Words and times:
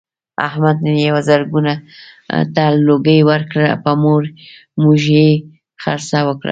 احمد 0.47 0.77
نن 0.85 0.97
یوه 1.07 1.21
زرګون 1.29 1.67
ته 2.55 2.63
لوګی 2.87 3.19
ورکړ 3.29 3.61
په 3.83 3.91
موږ 4.83 5.01
یې 5.17 5.29
خرڅه 5.83 6.19
وکړله. 6.25 6.39